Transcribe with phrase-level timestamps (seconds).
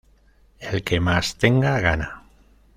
[0.59, 2.23] El que más tenga, gana.